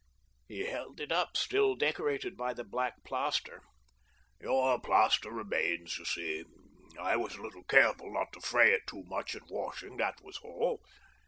He 0.47 0.61
held 0.65 0.99
it 0.99 1.11
up, 1.11 1.37
still 1.37 1.75
decorated 1.75 2.35
by 2.35 2.55
the 2.55 2.63
black 2.63 3.03
plaster. 3.03 3.61
"Your 4.39 4.79
plaster 4.81 5.29
remains, 5.29 5.95
you 5.99 6.05
see— 6.05 6.43
I 6.99 7.15
was 7.17 7.35
a 7.35 7.41
little 7.43 7.65
careful 7.65 8.11
not 8.11 8.33
to 8.33 8.41
fray 8.41 8.71
it 8.71 8.87
too 8.87 9.03
much 9.05 9.35
in 9.35 9.43
washing, 9.47 9.97
that 9.97 10.19
was 10.23 10.39
all." 10.39 10.81